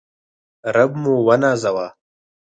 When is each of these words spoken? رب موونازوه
رب 0.75 0.91
موونازوه 1.03 1.87